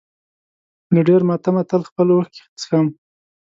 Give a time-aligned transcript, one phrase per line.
[0.93, 2.87] له ډېر ماتمه تل خپلې اوښکې څښم.